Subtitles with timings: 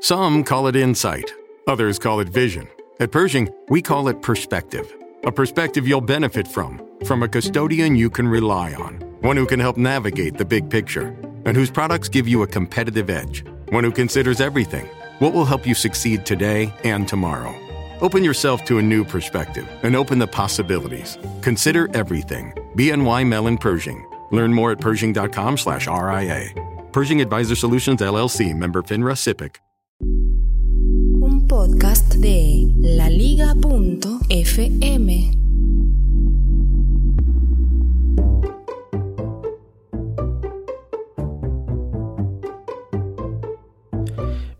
[0.00, 1.32] Some call it insight,
[1.66, 2.68] others call it vision.
[3.00, 4.94] At Pershing, we call it perspective.
[5.24, 9.58] A perspective you'll benefit from, from a custodian you can rely on, one who can
[9.58, 11.08] help navigate the big picture,
[11.44, 14.88] and whose products give you a competitive edge, one who considers everything
[15.18, 17.52] what will help you succeed today and tomorrow.
[18.00, 21.18] Open yourself to a new perspective and open the possibilities.
[21.42, 22.52] Consider everything.
[22.76, 24.06] BNY Mellon Pershing.
[24.30, 26.50] Learn more at Pershing.com slash RIA.
[26.92, 29.56] Pershing Advisor Solutions LLC, member FINRA SIPC.
[31.48, 33.58] Podcast de laliga.fm.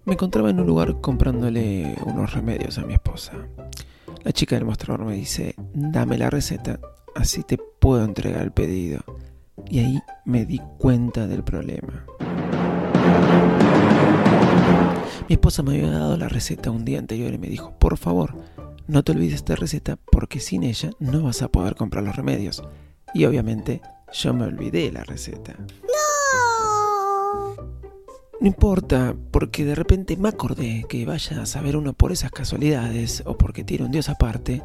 [0.05, 3.35] Me encontraba en un lugar comprándole unos remedios a mi esposa.
[4.25, 6.81] La chica del mostrador me dice, dame la receta,
[7.15, 9.05] así te puedo entregar el pedido.
[9.69, 12.07] Y ahí me di cuenta del problema.
[15.29, 18.35] Mi esposa me había dado la receta un día anterior y me dijo, por favor,
[18.87, 22.63] no te olvides esta receta porque sin ella no vas a poder comprar los remedios.
[23.13, 25.55] Y obviamente yo me olvidé la receta.
[28.41, 33.23] No importa, porque de repente me acordé que vaya a saber uno por esas casualidades
[33.27, 34.63] o porque tiene un dios aparte.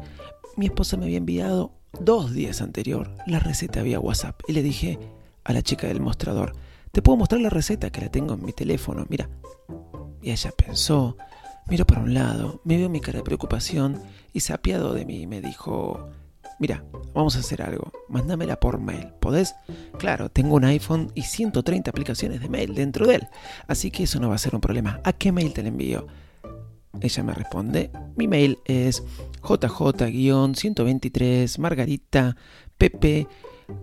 [0.56, 4.98] Mi esposa me había enviado dos días anterior la receta vía WhatsApp y le dije
[5.44, 6.54] a la chica del mostrador,
[6.90, 9.28] te puedo mostrar la receta que la tengo en mi teléfono, mira.
[10.24, 11.18] Y ella pensó,
[11.68, 14.00] miró para un lado, me vio mi cara de preocupación
[14.32, 16.08] y sapiado de mí me dijo,
[16.58, 19.54] mira, vamos a hacer algo, mándamela por mail, ¿podés?
[19.98, 23.28] Claro, tengo un iPhone y 130 aplicaciones de mail dentro de él,
[23.66, 24.98] así que eso no va a ser un problema.
[25.04, 26.06] ¿A qué mail te la envío?
[27.02, 29.02] Ella me responde, mi mail es
[29.42, 32.34] jj-123 margarita
[32.78, 33.28] pp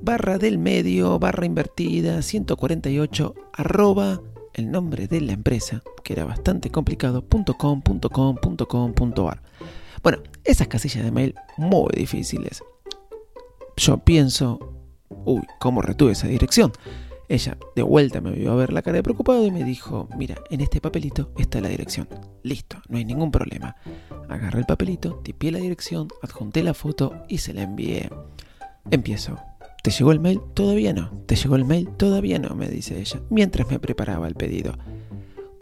[0.02, 4.22] barra del medio barra invertida 148 arroba
[4.54, 7.24] el nombre de la empresa, que era bastante complicado,
[7.58, 9.42] .com, .com, .com.ar.
[10.04, 12.64] Bueno, esas casillas de mail muy difíciles.
[13.78, 14.60] Yo pienso,
[15.09, 16.72] uy, ¿cómo retuve esa dirección?
[17.30, 20.36] Ella de vuelta me vio a ver la cara de preocupado y me dijo, mira,
[20.50, 22.09] en este papelito está la dirección.
[22.44, 23.75] Listo, no hay ningún problema.
[24.28, 28.09] Agarré el papelito, tipié la dirección, adjunté la foto y se la envié.
[28.90, 29.38] Empiezo.
[29.81, 30.40] ¿Te llegó el mail?
[30.53, 31.09] Todavía no.
[31.25, 31.90] ¿Te llegó el mail?
[31.97, 34.78] Todavía no, me dice ella, mientras me preparaba el pedido.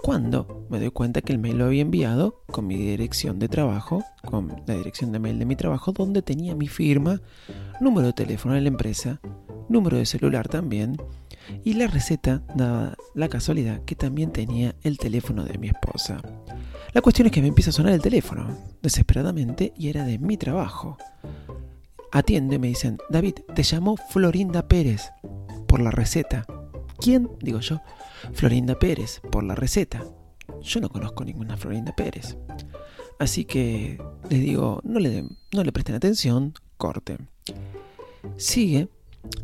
[0.02, 4.04] Cuando me doy cuenta que el mail lo había enviado con mi dirección de trabajo,
[4.26, 7.22] con la dirección de mail de mi trabajo, donde tenía mi firma,
[7.80, 9.22] número de teléfono de la empresa,
[9.70, 10.98] número de celular también,
[11.64, 16.22] y la receta daba la casualidad que también tenía el teléfono de mi esposa.
[16.94, 20.38] La cuestión es que me empieza a sonar el teléfono, desesperadamente, y era de mi
[20.38, 20.98] trabajo.
[22.12, 25.12] Atiende, me dicen, David, te llamó Florinda Pérez
[25.68, 26.46] por la receta.
[27.00, 27.30] ¿Quién?
[27.42, 27.82] Digo yo.
[28.34, 30.04] Florinda Pérez, por la receta.
[30.62, 32.38] Yo no conozco ninguna Florinda Pérez.
[33.20, 37.18] Así que les digo, no le, no le presten atención, corte.
[38.38, 38.90] Sigue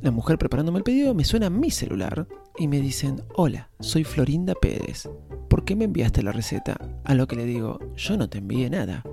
[0.01, 2.27] la mujer preparándome el pedido, me suena mi celular
[2.57, 5.09] y me dicen, hola, soy Florinda Pérez.
[5.49, 6.77] ¿Por qué me enviaste la receta?
[7.03, 9.03] A lo que le digo, yo no te envié nada.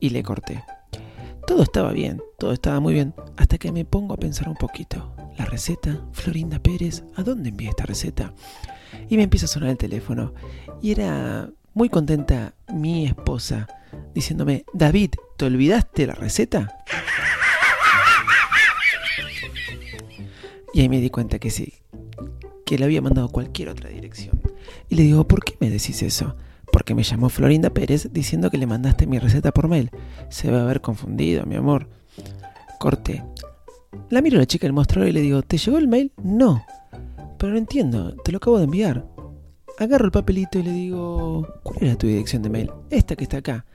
[0.00, 0.62] Y le corté.
[1.48, 5.14] Todo estaba bien, todo estaba muy bien, hasta que me pongo a pensar un poquito.
[5.38, 8.34] La receta, Florinda Pérez, ¿a dónde envié esta receta?
[9.08, 10.34] Y me empieza a sonar el teléfono.
[10.82, 13.66] Y era muy contenta mi esposa
[14.14, 16.84] diciéndome, David, ¿te olvidaste la receta?
[20.74, 21.72] Y ahí me di cuenta que sí,
[22.66, 24.38] que le había mandado cualquier otra dirección.
[24.90, 26.36] Y le digo, ¿por qué me decís eso?
[26.78, 29.90] Porque me llamó Florinda Pérez diciendo que le mandaste mi receta por mail.
[30.28, 31.88] Se va a haber confundido, mi amor.
[32.78, 33.24] Corté.
[34.10, 36.12] La miro a la chica del mostrador y le digo, ¿te llegó el mail?
[36.22, 36.64] No.
[37.36, 39.04] Pero no entiendo, te lo acabo de enviar.
[39.80, 42.70] Agarro el papelito y le digo, ¿cuál era tu dirección de mail?
[42.90, 43.66] Esta que está acá.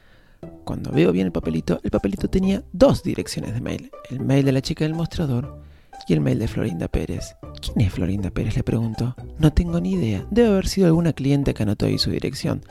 [0.64, 3.92] Cuando veo bien el papelito, el papelito tenía dos direcciones de mail.
[4.12, 5.62] El mail de la chica del mostrador
[6.08, 7.36] y el mail de Florinda Pérez.
[7.62, 8.56] ¿Quién es Florinda Pérez?
[8.56, 9.16] Le pregunto.
[9.40, 10.26] No tengo ni idea.
[10.32, 12.64] Debe haber sido alguna cliente que anotó ahí su dirección.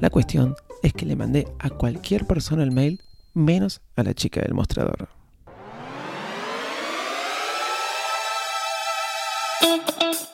[0.00, 3.00] La cuestión es que le mandé a cualquier persona el mail,
[3.34, 5.08] menos a la chica del mostrador.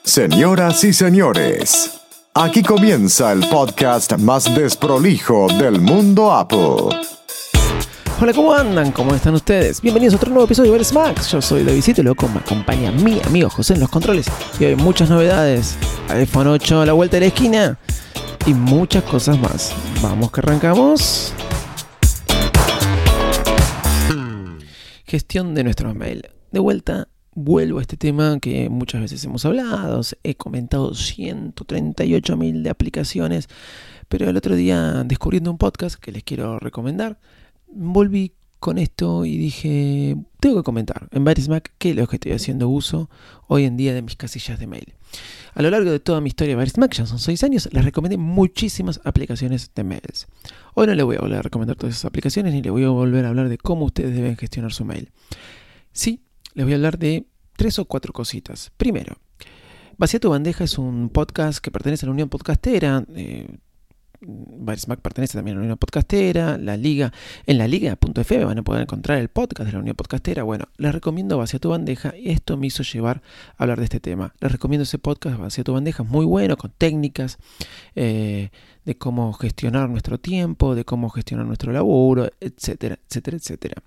[0.05, 2.01] Señoras y señores,
[2.33, 7.16] aquí comienza el podcast más desprolijo del mundo Apple.
[8.19, 8.93] Hola, ¿cómo andan?
[8.93, 9.83] ¿Cómo están ustedes?
[9.83, 11.31] Bienvenidos a otro nuevo episodio de Max.
[11.31, 14.27] Yo soy Davidito y luego me acompaña mi amigo José en los controles.
[14.59, 15.77] Y hay muchas novedades.
[16.09, 17.79] iPhone 8 a la vuelta de la esquina.
[18.47, 19.75] Y muchas cosas más.
[20.03, 21.35] Vamos que arrancamos.
[25.05, 26.23] Gestión de nuestros mail.
[26.53, 32.71] De vuelta vuelvo a este tema que muchas veces hemos hablado, he comentado 138.000 de
[32.71, 33.49] aplicaciones,
[34.09, 37.19] Pero el otro día, descubriendo un podcast que les quiero recomendar,
[37.69, 42.33] volví con esto y dije, tengo que comentar en Mac qué es lo que estoy
[42.33, 43.11] haciendo uso
[43.47, 44.95] hoy en día de mis casillas de mail.
[45.55, 48.17] A lo largo de toda mi historia de Mac, ya son 6 años, les recomendé
[48.17, 50.27] muchísimas aplicaciones de mails.
[50.75, 52.89] Hoy no les voy a volver a recomendar todas esas aplicaciones ni les voy a
[52.89, 55.11] volver a hablar de cómo ustedes deben gestionar su mail.
[55.93, 56.25] Sí,
[56.55, 57.27] les voy a hablar de
[57.57, 58.73] tres o cuatro cositas.
[58.77, 59.19] Primero,
[59.99, 63.03] Vacía tu bandeja es un podcast que pertenece a la Unión Podcastera.
[63.15, 63.47] Eh,
[64.89, 67.13] Mac pertenece también a la Unión Podcastera, la Liga,
[67.47, 70.43] en la Liga.fm van a poder encontrar el podcast de la Unión Podcastera.
[70.43, 73.23] Bueno, les recomiendo Vacía tu bandeja y esto me hizo llevar
[73.57, 74.35] a hablar de este tema.
[74.41, 77.39] Les recomiendo ese podcast Vacía tu bandeja, muy bueno, con técnicas
[77.95, 78.51] eh,
[78.85, 83.83] de cómo gestionar nuestro tiempo, de cómo gestionar nuestro laburo, etcétera, etcétera, etcétera.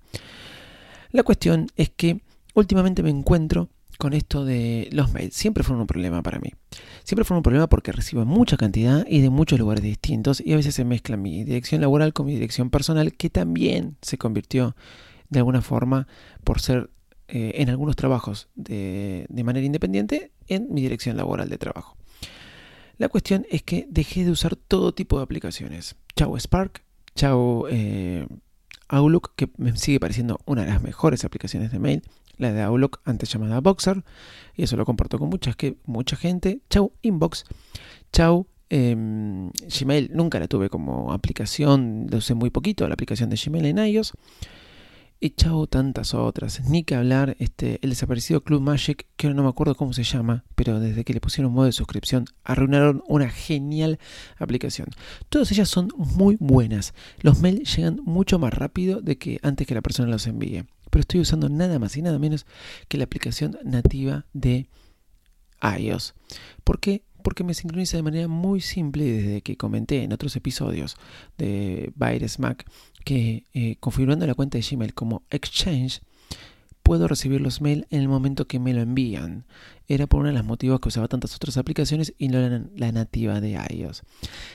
[1.12, 2.20] La cuestión es que
[2.54, 3.68] últimamente me encuentro
[4.00, 5.34] con esto de los mails.
[5.34, 6.50] Siempre fueron un problema para mí.
[7.10, 10.56] Siempre fueron un problema porque recibo mucha cantidad y de muchos lugares distintos y a
[10.56, 14.76] veces se mezcla mi dirección laboral con mi dirección personal que también se convirtió
[15.28, 16.06] de alguna forma
[16.44, 16.88] por ser
[17.26, 21.96] eh, en algunos trabajos de, manera independiente en mi dirección laboral de trabajo.
[22.96, 25.96] La cuestión es que dejé de usar todo tipo de aplicaciones.
[26.14, 26.84] Chao Spark,
[27.16, 28.24] chao eh,
[28.90, 32.02] Outlook, que me sigue pareciendo una de las mejores aplicaciones de mail
[32.40, 34.02] la de Outlook antes llamada Boxer,
[34.56, 36.60] y eso lo comparto con mucha, que, mucha gente.
[36.70, 37.44] Chau Inbox,
[38.12, 43.36] chau em, Gmail, nunca la tuve como aplicación, la usé muy poquito, la aplicación de
[43.36, 44.14] Gmail en iOS.
[45.22, 49.42] Y chau tantas otras, ni que hablar, este, el desaparecido Club Magic, que ahora no
[49.42, 53.28] me acuerdo cómo se llama, pero desde que le pusieron modo de suscripción, arruinaron una
[53.28, 53.98] genial
[54.38, 54.88] aplicación.
[55.28, 56.94] Todas ellas son muy buenas.
[57.20, 61.00] Los mails llegan mucho más rápido de que antes que la persona los envíe pero
[61.00, 62.46] estoy usando nada más y nada menos
[62.88, 64.68] que la aplicación nativa de
[65.62, 66.14] iOS.
[66.64, 67.04] ¿Por qué?
[67.22, 70.96] Porque me sincroniza de manera muy simple desde que comenté en otros episodios
[71.38, 72.64] de Virus Mac
[73.04, 76.02] que eh, configurando la cuenta de Gmail como Exchange
[76.82, 79.44] puedo recibir los mails en el momento que me lo envían.
[79.86, 82.92] Era por uno de los motivos que usaba tantas otras aplicaciones y no la, la
[82.92, 84.02] nativa de iOS.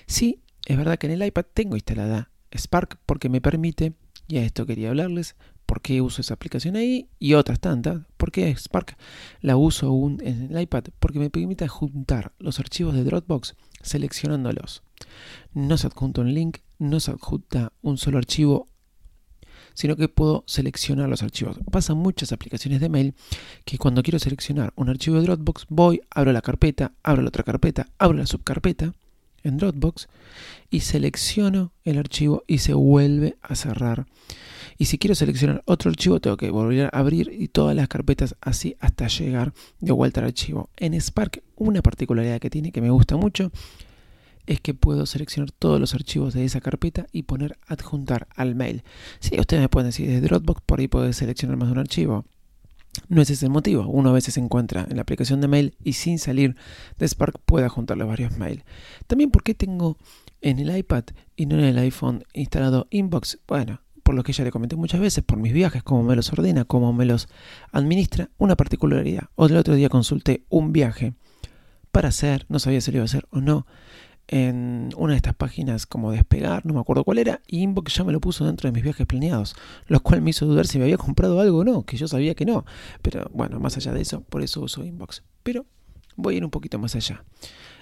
[0.05, 3.93] Sí, es verdad que en el iPad tengo instalada Spark porque me permite,
[4.27, 5.35] y a esto quería hablarles,
[5.65, 8.01] por qué uso esa aplicación ahí y otras tantas.
[8.17, 8.97] ¿Por qué Spark
[9.41, 10.85] la uso aún en el iPad?
[10.99, 14.83] Porque me permite juntar los archivos de Dropbox seleccionándolos.
[15.53, 18.67] No se adjunta un link, no se adjunta un solo archivo,
[19.73, 21.59] sino que puedo seleccionar los archivos.
[21.71, 23.15] Pasan muchas aplicaciones de mail
[23.65, 27.43] que cuando quiero seleccionar un archivo de Dropbox voy, abro la carpeta, abro la otra
[27.43, 28.93] carpeta, abro la subcarpeta
[29.45, 30.07] en Dropbox
[30.69, 34.05] y selecciono el archivo y se vuelve a cerrar
[34.77, 38.35] y si quiero seleccionar otro archivo, tengo que volver a abrir y todas las carpetas
[38.41, 40.69] así hasta llegar de vuelta al archivo.
[40.77, 43.51] En Spark, una particularidad que tiene que me gusta mucho
[44.45, 48.83] es que puedo seleccionar todos los archivos de esa carpeta y poner adjuntar al mail.
[49.19, 52.25] Si ustedes me pueden decir desde Dropbox, por ahí puedes seleccionar más de un archivo.
[53.07, 53.87] No es ese el motivo.
[53.87, 56.55] Uno a veces se encuentra en la aplicación de mail y sin salir
[56.97, 58.63] de Spark puede adjuntar los varios mails.
[59.07, 59.97] También porque tengo
[60.41, 61.05] en el iPad
[61.35, 63.39] y no en el iPhone instalado Inbox.
[63.47, 66.31] Bueno, por lo que ya le comenté muchas veces, por mis viajes, cómo me los
[66.31, 67.27] ordena, cómo me los
[67.71, 69.29] administra, una particularidad.
[69.35, 71.15] O el otro día consulté un viaje
[71.91, 73.65] para hacer, no sabía si lo iba a hacer o no,
[74.27, 78.03] en una de estas páginas como despegar, no me acuerdo cuál era, y Inbox ya
[78.03, 79.55] me lo puso dentro de mis viajes planeados,
[79.87, 82.35] lo cual me hizo dudar si me había comprado algo o no, que yo sabía
[82.35, 82.65] que no.
[83.01, 85.23] Pero bueno, más allá de eso, por eso uso Inbox.
[85.43, 85.65] Pero
[86.15, 87.23] voy a ir un poquito más allá.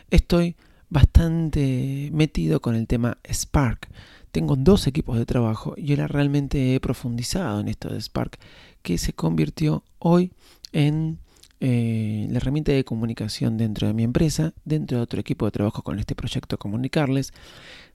[0.09, 0.55] Estoy
[0.89, 3.89] bastante metido con el tema Spark
[4.33, 8.39] tengo dos equipos de trabajo y ahora realmente he profundizado en esto de Spark,
[8.81, 10.31] que se convirtió hoy
[10.71, 11.19] en
[11.59, 15.81] eh, la herramienta de comunicación dentro de mi empresa, dentro de otro equipo de trabajo
[15.83, 17.33] con este proyecto Comunicarles.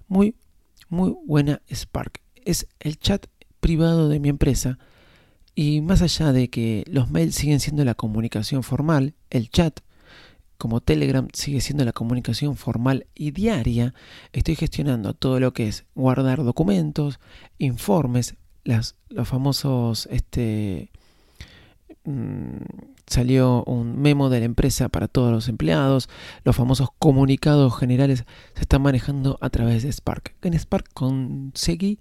[0.07, 0.35] Muy,
[0.89, 2.21] muy buena Spark.
[2.45, 3.27] Es el chat
[3.61, 4.79] privado de mi empresa
[5.55, 9.81] y más allá de que los mails siguen siendo la comunicación formal, el chat
[10.59, 13.95] como Telegram sigue siendo la comunicación formal y diaria,
[14.33, 17.21] estoy gestionando todo lo que es guardar documentos,
[17.59, 18.35] informes,
[18.65, 20.91] las, los famosos, este,
[22.05, 22.59] mm,
[23.09, 26.09] salió un memo de la empresa para todos los empleados,
[26.45, 28.25] los famosos comunicados generales
[28.55, 30.35] se están manejando a través de Spark.
[30.43, 31.99] En Spark conseguí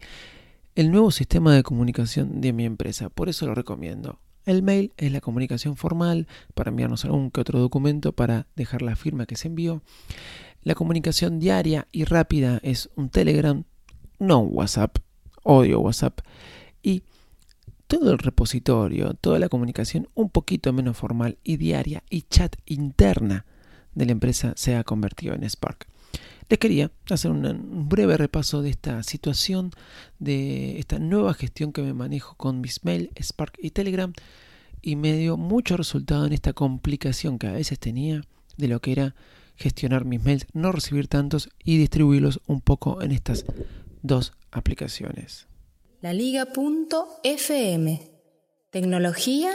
[0.76, 4.20] el nuevo sistema de comunicación de mi empresa, por eso lo recomiendo.
[4.46, 8.96] El mail es la comunicación formal para enviarnos algún que otro documento para dejar la
[8.96, 9.82] firma que se envió.
[10.64, 13.64] La comunicación diaria y rápida es un Telegram,
[14.20, 14.98] no un WhatsApp,
[15.44, 16.20] odio WhatsApp.
[16.82, 17.04] Y
[17.88, 23.46] todo el repositorio, toda la comunicación un poquito menos formal y diaria y chat interna
[23.96, 25.88] de la empresa se ha convertido en Spark.
[26.50, 29.72] les quería hacer un breve repaso de esta situación,
[30.20, 34.14] de esta nueva gestión que me manejo con mis mail, Spark y Telegram,
[34.82, 38.22] y me dio mucho resultado en esta complicación que a veces tenía
[38.58, 39.16] de lo que era
[39.56, 43.46] gestionar mis mails, no recibir tantos y distribuirlos un poco en estas
[44.04, 45.47] dos aplicaciones.
[46.00, 48.02] La Liga.fm.
[48.70, 49.52] Tecnología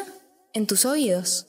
[0.52, 1.46] en tus oídos.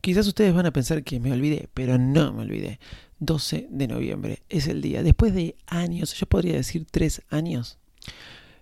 [0.00, 2.78] Quizás ustedes van a pensar que me olvidé, pero no me olvidé.
[3.18, 5.02] 12 de noviembre es el día.
[5.02, 7.78] Después de años, yo podría decir tres años.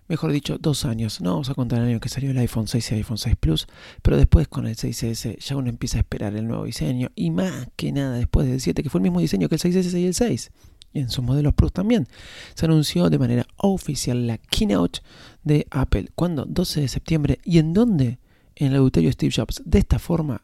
[0.07, 1.21] Mejor dicho, dos años.
[1.21, 3.67] No vamos a contar el año que salió el iPhone 6 y iPhone 6 Plus,
[4.01, 7.11] pero después con el 6S ya uno empieza a esperar el nuevo diseño.
[7.13, 9.99] Y más que nada después del 7, que fue el mismo diseño que el 6S
[9.99, 12.07] y el 6 y en sus modelos Plus también.
[12.53, 14.99] Se anunció de manera oficial la keynote
[15.43, 16.09] de Apple.
[16.15, 16.45] ¿Cuándo?
[16.45, 17.39] 12 de septiembre.
[17.43, 18.19] ¿Y en dónde?
[18.55, 19.61] En el auditorio Steve Jobs.
[19.65, 20.43] De esta forma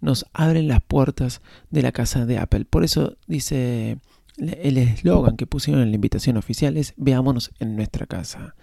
[0.00, 1.40] nos abren las puertas
[1.70, 2.64] de la casa de Apple.
[2.64, 3.98] Por eso dice
[4.38, 8.54] el eslogan que pusieron en la invitación oficial es veámonos en nuestra casa.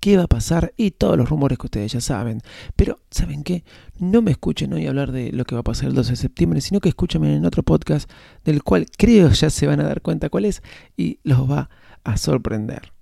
[0.00, 0.72] ¿Qué va a pasar?
[0.76, 2.40] Y todos los rumores que ustedes ya saben.
[2.76, 3.64] Pero, ¿saben qué?
[3.98, 6.60] No me escuchen hoy hablar de lo que va a pasar el 12 de septiembre,
[6.60, 8.10] sino que escúchenme en otro podcast
[8.44, 10.62] del cual creo ya se van a dar cuenta cuál es
[10.96, 11.70] y los va
[12.04, 12.92] a sorprender.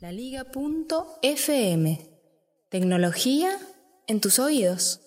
[0.00, 2.00] La Liga.fm.
[2.68, 3.50] Tecnología
[4.06, 5.00] en tus oídos.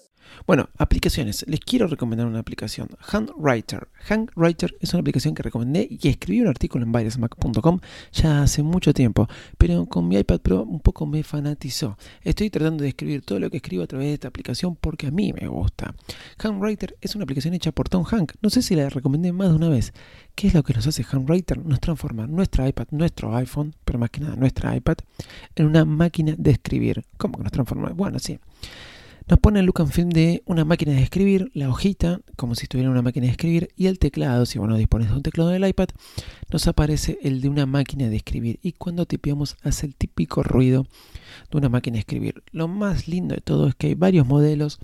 [0.46, 1.46] Bueno, aplicaciones.
[1.48, 3.88] Les quiero recomendar una aplicación, Handwriter.
[4.08, 7.80] Handwriter es una aplicación que recomendé y escribí un artículo en virusmac.com
[8.14, 11.98] ya hace mucho tiempo, pero con mi iPad Pro un poco me fanatizó.
[12.24, 15.12] Estoy tratando de escribir todo lo que escribo a través de esta aplicación porque a
[15.12, 15.94] mí me gusta.
[16.38, 18.34] Handwriter es una aplicación hecha por Tom Hank.
[18.42, 19.94] No sé si la recomendé más de una vez.
[20.36, 21.58] ¿Qué es lo que nos hace Handwriter?
[21.58, 24.98] Nos transforma nuestra iPad, nuestro iPhone, pero más que nada nuestra iPad,
[25.56, 27.04] en una máquina de escribir.
[27.18, 27.90] ¿Cómo que nos transforma?
[27.90, 28.40] Bueno, sí.
[29.30, 32.64] Nos pone el look and film de una máquina de escribir, la hojita, como si
[32.64, 35.68] estuviera una máquina de escribir, y el teclado, si bueno dispones de un teclado del
[35.68, 35.90] iPad,
[36.52, 38.58] nos aparece el de una máquina de escribir.
[38.64, 40.88] Y cuando tipeamos hace el típico ruido
[41.52, 42.42] de una máquina de escribir.
[42.52, 44.80] Lo más lindo de todo es que hay varios modelos,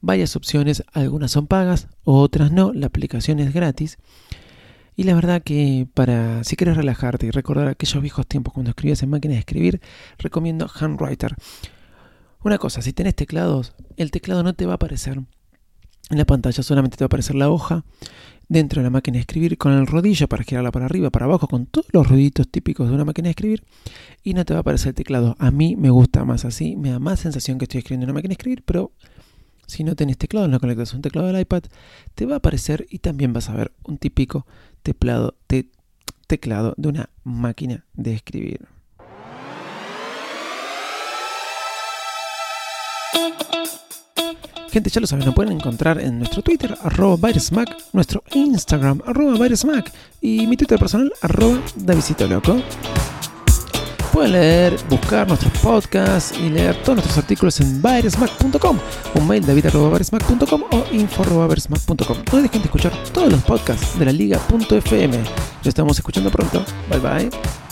[0.00, 3.98] varias opciones, algunas son pagas, otras no, la aplicación es gratis.
[4.94, 9.02] Y la verdad que para si quieres relajarte y recordar aquellos viejos tiempos cuando escribías
[9.02, 9.80] en máquina de escribir,
[10.18, 11.34] recomiendo Handwriter.
[12.44, 15.18] Una cosa, si tenés teclados, el teclado no te va a aparecer
[16.10, 17.84] en la pantalla, solamente te va a aparecer la hoja
[18.48, 21.46] dentro de la máquina de escribir con el rodillo para girarla para arriba, para abajo,
[21.46, 23.64] con todos los ruiditos típicos de una máquina de escribir
[24.24, 25.36] y no te va a aparecer el teclado.
[25.38, 28.18] A mí me gusta más así, me da más sensación que estoy escribiendo en una
[28.18, 28.92] máquina de escribir, pero
[29.66, 31.62] si no tenés teclado, no conectas un teclado del iPad,
[32.14, 34.46] te va a aparecer y también vas a ver un típico
[34.82, 35.36] teclado,
[36.26, 38.66] teclado de una máquina de escribir.
[44.72, 49.36] Gente, ya lo saben, nos pueden encontrar en nuestro Twitter, arroba VirusMac, nuestro Instagram, arroba
[49.38, 52.56] VirusMac, y mi Twitter personal, arroba Davidito Loco.
[54.14, 58.78] Pueden leer, buscar nuestros podcasts y leer todos nuestros artículos en virusmac.com,
[59.14, 62.16] un mail david.virusmac.com o info.virusmac.com.
[62.32, 65.18] No dejen de escuchar todos los podcasts de la liga.fm.
[65.18, 66.64] Nos estamos escuchando pronto.
[66.88, 67.71] Bye bye.